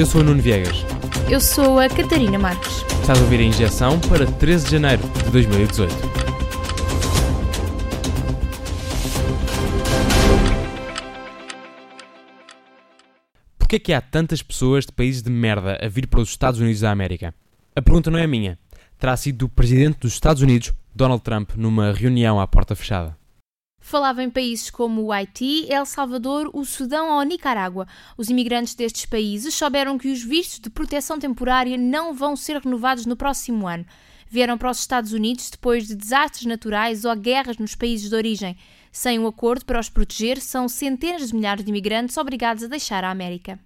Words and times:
Eu 0.00 0.06
sou 0.06 0.22
o 0.22 0.24
Nuno 0.24 0.40
Viegas. 0.40 0.78
Eu 1.30 1.38
sou 1.42 1.78
a 1.78 1.86
Catarina 1.86 2.38
Marques. 2.38 2.78
Estás 3.02 3.18
a 3.18 3.22
ouvir 3.22 3.38
a 3.40 3.42
injeção 3.42 4.00
para 4.00 4.24
13 4.24 4.64
de 4.64 4.70
janeiro 4.70 5.02
de 5.26 5.30
2018. 5.30 5.94
Porquê 13.58 13.76
é 13.76 13.78
que 13.78 13.92
há 13.92 14.00
tantas 14.00 14.40
pessoas 14.40 14.86
de 14.86 14.92
países 14.92 15.20
de 15.20 15.28
merda 15.28 15.78
a 15.78 15.86
vir 15.86 16.06
para 16.06 16.20
os 16.20 16.30
Estados 16.30 16.60
Unidos 16.60 16.80
da 16.80 16.90
América? 16.90 17.34
A 17.76 17.82
pergunta 17.82 18.10
não 18.10 18.18
é 18.18 18.26
minha. 18.26 18.58
Terá 18.98 19.14
sido 19.18 19.36
do 19.36 19.48
presidente 19.50 19.98
dos 19.98 20.14
Estados 20.14 20.42
Unidos, 20.42 20.72
Donald 20.94 21.22
Trump, 21.22 21.50
numa 21.56 21.92
reunião 21.92 22.40
à 22.40 22.46
porta 22.46 22.74
fechada. 22.74 23.19
Falava 23.80 24.22
em 24.22 24.28
países 24.28 24.70
como 24.70 25.02
o 25.02 25.10
Haiti, 25.10 25.66
El 25.72 25.86
Salvador, 25.86 26.50
o 26.52 26.64
Sudão 26.64 27.10
ou 27.10 27.18
a 27.18 27.24
Nicarágua. 27.24 27.88
Os 28.16 28.28
imigrantes 28.28 28.74
destes 28.74 29.06
países 29.06 29.54
souberam 29.54 29.96
que 29.96 30.12
os 30.12 30.22
vistos 30.22 30.60
de 30.60 30.68
proteção 30.68 31.18
temporária 31.18 31.78
não 31.78 32.14
vão 32.14 32.36
ser 32.36 32.58
renovados 32.58 33.06
no 33.06 33.16
próximo 33.16 33.66
ano. 33.66 33.86
Vieram 34.28 34.56
para 34.56 34.70
os 34.70 34.78
Estados 34.78 35.12
Unidos 35.12 35.50
depois 35.50 35.88
de 35.88 35.96
desastres 35.96 36.46
naturais 36.46 37.04
ou 37.04 37.16
guerras 37.16 37.58
nos 37.58 37.74
países 37.74 38.08
de 38.10 38.14
origem. 38.14 38.56
Sem 38.92 39.18
um 39.18 39.26
acordo 39.26 39.64
para 39.64 39.80
os 39.80 39.88
proteger, 39.88 40.40
são 40.40 40.68
centenas 40.68 41.28
de 41.28 41.34
milhares 41.34 41.64
de 41.64 41.70
imigrantes 41.70 42.16
obrigados 42.16 42.62
a 42.62 42.68
deixar 42.68 43.02
a 43.02 43.10
América. 43.10 43.58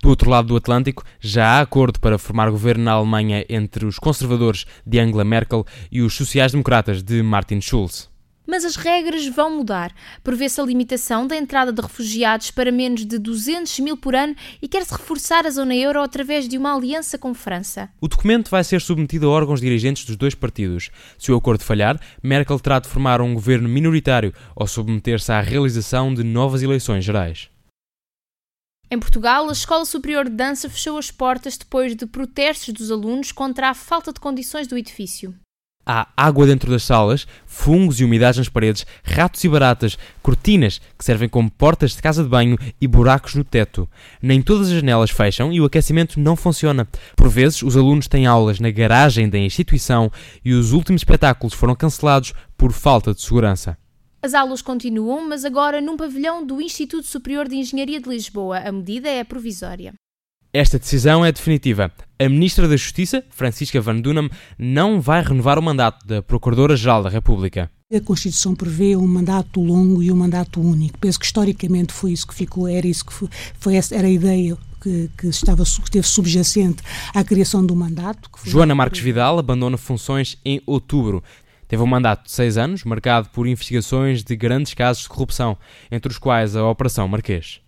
Do 0.00 0.10
outro 0.10 0.30
lado 0.30 0.48
do 0.48 0.56
Atlântico, 0.56 1.02
já 1.18 1.46
há 1.46 1.60
acordo 1.60 1.98
para 1.98 2.18
formar 2.18 2.50
governo 2.50 2.84
na 2.84 2.92
Alemanha 2.92 3.44
entre 3.48 3.86
os 3.86 3.98
conservadores 3.98 4.66
de 4.86 4.98
Angela 5.00 5.24
Merkel 5.24 5.64
e 5.90 6.02
os 6.02 6.14
sociais-democratas 6.14 7.02
de 7.02 7.22
Martin 7.22 7.60
Schulz. 7.60 8.13
Mas 8.46 8.64
as 8.64 8.76
regras 8.76 9.26
vão 9.26 9.56
mudar. 9.56 9.92
Prevê-se 10.22 10.60
a 10.60 10.64
limitação 10.64 11.26
da 11.26 11.36
entrada 11.36 11.72
de 11.72 11.80
refugiados 11.80 12.50
para 12.50 12.70
menos 12.70 13.06
de 13.06 13.18
200 13.18 13.80
mil 13.80 13.96
por 13.96 14.14
ano 14.14 14.34
e 14.60 14.68
quer-se 14.68 14.92
reforçar 14.92 15.46
a 15.46 15.50
zona 15.50 15.74
euro 15.74 16.02
através 16.02 16.48
de 16.48 16.58
uma 16.58 16.74
aliança 16.74 17.16
com 17.16 17.32
França. 17.34 17.88
O 18.00 18.08
documento 18.08 18.50
vai 18.50 18.62
ser 18.62 18.80
submetido 18.80 19.26
a 19.26 19.30
órgãos 19.30 19.60
dirigentes 19.60 20.04
dos 20.04 20.16
dois 20.16 20.34
partidos. 20.34 20.90
Se 21.18 21.32
o 21.32 21.36
acordo 21.36 21.64
falhar, 21.64 21.98
Merkel 22.22 22.60
terá 22.60 22.78
de 22.78 22.88
formar 22.88 23.20
um 23.20 23.34
governo 23.34 23.68
minoritário 23.68 24.32
ou 24.54 24.66
submeter-se 24.66 25.32
à 25.32 25.40
realização 25.40 26.12
de 26.12 26.22
novas 26.22 26.62
eleições 26.62 27.04
gerais. 27.04 27.48
Em 28.90 28.98
Portugal, 28.98 29.48
a 29.48 29.52
Escola 29.52 29.84
Superior 29.84 30.26
de 30.26 30.36
Dança 30.36 30.68
fechou 30.68 30.98
as 30.98 31.10
portas 31.10 31.56
depois 31.56 31.96
de 31.96 32.06
protestos 32.06 32.72
dos 32.72 32.90
alunos 32.90 33.32
contra 33.32 33.70
a 33.70 33.74
falta 33.74 34.12
de 34.12 34.20
condições 34.20 34.66
do 34.66 34.76
edifício. 34.76 35.34
Há 35.86 36.08
água 36.16 36.46
dentro 36.46 36.70
das 36.70 36.82
salas, 36.82 37.26
fungos 37.46 38.00
e 38.00 38.04
umidade 38.04 38.38
nas 38.38 38.48
paredes, 38.48 38.86
ratos 39.02 39.44
e 39.44 39.48
baratas, 39.48 39.98
cortinas 40.22 40.80
que 40.98 41.04
servem 41.04 41.28
como 41.28 41.50
portas 41.50 41.92
de 41.92 42.00
casa 42.00 42.22
de 42.22 42.28
banho 42.28 42.56
e 42.80 42.86
buracos 42.86 43.34
no 43.34 43.44
teto. 43.44 43.88
Nem 44.22 44.40
todas 44.40 44.68
as 44.68 44.74
janelas 44.74 45.10
fecham 45.10 45.52
e 45.52 45.60
o 45.60 45.64
aquecimento 45.64 46.18
não 46.18 46.36
funciona. 46.36 46.88
Por 47.14 47.28
vezes, 47.28 47.62
os 47.62 47.76
alunos 47.76 48.08
têm 48.08 48.26
aulas 48.26 48.58
na 48.60 48.70
garagem 48.70 49.28
da 49.28 49.38
instituição 49.38 50.10
e 50.44 50.54
os 50.54 50.72
últimos 50.72 51.00
espetáculos 51.00 51.54
foram 51.54 51.74
cancelados 51.74 52.32
por 52.56 52.72
falta 52.72 53.12
de 53.12 53.20
segurança. 53.20 53.76
As 54.22 54.32
aulas 54.32 54.62
continuam, 54.62 55.28
mas 55.28 55.44
agora 55.44 55.82
num 55.82 55.98
pavilhão 55.98 56.46
do 56.46 56.62
Instituto 56.62 57.06
Superior 57.06 57.46
de 57.46 57.56
Engenharia 57.56 58.00
de 58.00 58.08
Lisboa. 58.08 58.58
A 58.58 58.72
medida 58.72 59.06
é 59.06 59.22
provisória. 59.22 59.92
Esta 60.54 60.78
decisão 60.78 61.24
é 61.24 61.32
definitiva. 61.32 61.90
A 62.16 62.28
Ministra 62.28 62.68
da 62.68 62.76
Justiça, 62.76 63.24
Francisca 63.28 63.80
Van 63.80 64.00
Dunham, 64.00 64.30
não 64.56 65.00
vai 65.00 65.20
renovar 65.20 65.58
o 65.58 65.62
mandato 65.62 66.06
da 66.06 66.22
Procuradora-Geral 66.22 67.02
da 67.02 67.10
República. 67.10 67.68
A 67.92 68.00
Constituição 68.00 68.54
prevê 68.54 68.94
um 68.94 69.04
mandato 69.04 69.60
longo 69.60 70.00
e 70.00 70.12
um 70.12 70.14
mandato 70.14 70.60
único. 70.60 70.96
Penso 70.96 71.18
que 71.18 71.26
historicamente 71.26 71.92
foi 71.92 72.12
isso 72.12 72.28
que 72.28 72.34
ficou, 72.34 72.68
era 72.68 72.86
isso 72.86 73.04
que 73.04 73.12
foi, 73.12 73.28
foi 73.58 73.74
essa, 73.74 73.96
era 73.96 74.06
a 74.06 74.10
ideia 74.10 74.56
que, 74.80 75.10
que, 75.18 75.26
estava, 75.26 75.64
que 75.64 75.82
esteve 75.82 76.06
subjacente 76.06 76.84
à 77.12 77.24
criação 77.24 77.66
do 77.66 77.74
mandato. 77.74 78.30
Joana 78.44 78.76
Marques 78.76 79.00
Vidal 79.00 79.40
abandona 79.40 79.76
funções 79.76 80.38
em 80.44 80.62
outubro. 80.64 81.20
Teve 81.66 81.82
um 81.82 81.86
mandato 81.86 82.26
de 82.26 82.30
seis 82.30 82.56
anos, 82.56 82.84
marcado 82.84 83.28
por 83.30 83.48
investigações 83.48 84.22
de 84.22 84.36
grandes 84.36 84.72
casos 84.72 85.02
de 85.02 85.08
corrupção, 85.08 85.58
entre 85.90 86.12
os 86.12 86.18
quais 86.18 86.54
a 86.54 86.64
Operação 86.64 87.08
Marquês. 87.08 87.63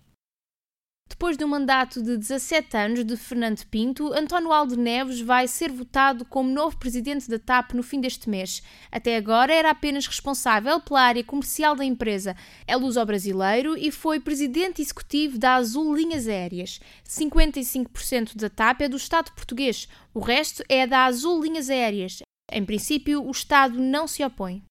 Depois 1.08 1.36
de 1.36 1.44
um 1.44 1.48
mandato 1.48 2.02
de 2.02 2.16
17 2.16 2.76
anos 2.76 3.04
de 3.04 3.16
Fernando 3.16 3.64
Pinto, 3.66 4.12
António 4.12 4.52
Aldo 4.52 4.76
Neves 4.76 5.20
vai 5.20 5.46
ser 5.46 5.70
votado 5.70 6.24
como 6.24 6.50
novo 6.50 6.76
presidente 6.76 7.30
da 7.30 7.38
TAP 7.38 7.72
no 7.74 7.82
fim 7.82 8.00
deste 8.00 8.28
mês. 8.28 8.60
Até 8.90 9.16
agora 9.16 9.54
era 9.54 9.70
apenas 9.70 10.06
responsável 10.06 10.80
pela 10.80 11.00
área 11.00 11.22
comercial 11.22 11.76
da 11.76 11.84
empresa. 11.84 12.36
É 12.66 12.76
luso-brasileiro 12.76 13.78
e 13.78 13.90
foi 13.92 14.18
presidente 14.18 14.82
executivo 14.82 15.38
da 15.38 15.54
Azul 15.54 15.94
Linhas 15.94 16.26
Aéreas. 16.26 16.80
55% 17.08 18.36
da 18.36 18.50
TAP 18.50 18.82
é 18.82 18.88
do 18.88 18.96
Estado 18.96 19.32
português, 19.32 19.88
o 20.12 20.20
resto 20.20 20.64
é 20.68 20.86
da 20.86 21.04
Azul 21.04 21.42
Linhas 21.42 21.70
Aéreas. 21.70 22.18
Em 22.50 22.64
princípio, 22.64 23.24
o 23.24 23.30
Estado 23.30 23.78
não 23.78 24.06
se 24.08 24.24
opõe. 24.24 24.62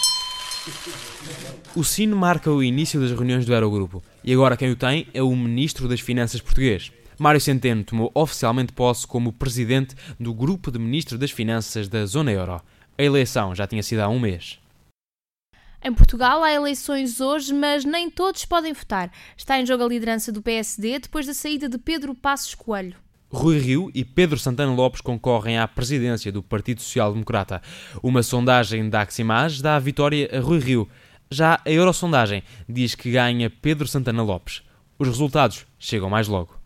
O 1.74 1.82
sino 1.82 2.16
marca 2.16 2.50
o 2.50 2.62
início 2.62 3.00
das 3.00 3.10
reuniões 3.10 3.46
do 3.46 3.54
Eurogrupo 3.54 4.02
e 4.22 4.32
agora 4.32 4.56
quem 4.56 4.70
o 4.70 4.76
tem 4.76 5.06
é 5.14 5.22
o 5.22 5.34
Ministro 5.34 5.88
das 5.88 6.00
Finanças 6.00 6.40
português. 6.40 6.92
Mário 7.18 7.40
Centeno 7.40 7.84
tomou 7.84 8.10
oficialmente 8.14 8.72
posse 8.72 9.06
como 9.06 9.32
presidente 9.32 9.94
do 10.18 10.34
Grupo 10.34 10.70
de 10.70 10.78
Ministros 10.78 11.18
das 11.18 11.30
Finanças 11.30 11.88
da 11.88 12.04
Zona 12.04 12.32
Euro. 12.32 12.60
A 12.98 13.02
eleição 13.02 13.54
já 13.54 13.66
tinha 13.66 13.82
sido 13.82 14.00
há 14.00 14.08
um 14.08 14.18
mês. 14.18 14.58
Em 15.82 15.94
Portugal 15.94 16.42
há 16.42 16.52
eleições 16.52 17.20
hoje, 17.20 17.54
mas 17.54 17.84
nem 17.84 18.10
todos 18.10 18.44
podem 18.44 18.74
votar. 18.74 19.10
Está 19.36 19.58
em 19.58 19.64
jogo 19.64 19.84
a 19.84 19.88
liderança 19.88 20.30
do 20.30 20.42
PSD 20.42 20.98
depois 20.98 21.26
da 21.26 21.32
saída 21.32 21.68
de 21.68 21.78
Pedro 21.78 22.14
Passos 22.14 22.54
Coelho. 22.54 22.96
Rui 23.32 23.58
Rio 23.58 23.90
e 23.94 24.04
Pedro 24.04 24.38
Santana 24.38 24.72
Lopes 24.72 25.00
concorrem 25.00 25.56
à 25.56 25.68
presidência 25.68 26.32
do 26.32 26.42
Partido 26.42 26.82
Social 26.82 27.12
Democrata. 27.12 27.62
Uma 28.02 28.22
sondagem 28.22 28.90
da 28.90 29.02
Aximage 29.02 29.62
dá 29.62 29.76
a 29.76 29.78
vitória 29.78 30.28
a 30.32 30.40
Rui 30.40 30.58
Rio. 30.58 30.88
Já 31.30 31.60
a 31.64 31.70
Eurosondagem 31.70 32.42
diz 32.68 32.96
que 32.96 33.12
ganha 33.12 33.48
Pedro 33.48 33.86
Santana 33.86 34.22
Lopes. 34.22 34.62
Os 34.98 35.06
resultados 35.06 35.64
chegam 35.78 36.10
mais 36.10 36.26
logo. 36.26 36.58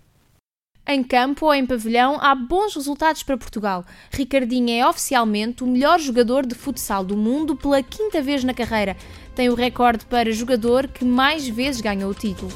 Em 0.87 1.03
campo 1.03 1.47
ou 1.47 1.55
em 1.55 1.65
pavilhão, 1.65 2.19
há 2.21 2.35
bons 2.35 2.75
resultados 2.75 3.23
para 3.23 3.39
Portugal. 3.39 3.85
Ricardinho 4.11 4.71
é 4.71 4.87
oficialmente 4.87 5.63
o 5.63 5.67
melhor 5.67 5.99
jogador 5.99 6.47
de 6.47 6.55
futsal 6.55 7.05
do 7.05 7.17
mundo 7.17 7.57
pela 7.57 7.83
quinta 7.83 8.21
vez 8.23 8.43
na 8.43 8.53
carreira. 8.53 8.97
Tem 9.35 9.49
o 9.49 9.55
recorde 9.55 10.05
para 10.07 10.33
jogador 10.33 10.89
que 10.89 11.05
mais 11.05 11.47
vezes 11.49 11.81
ganhou 11.81 12.11
o 12.11 12.15
título. 12.15 12.51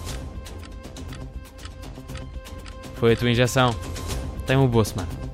Foi 2.97 3.13
a 3.13 3.17
tua 3.17 3.31
injeção. 3.31 3.88
Time 4.49 4.63
o 4.65 4.67
Bosman. 4.67 5.28